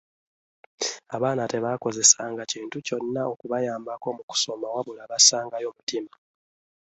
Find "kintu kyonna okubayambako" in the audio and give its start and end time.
2.51-4.07